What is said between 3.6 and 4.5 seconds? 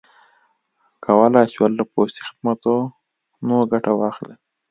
ګټه واخلي.